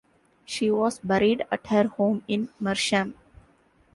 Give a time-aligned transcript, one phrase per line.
[0.45, 3.13] She was buried at her home in Mersham.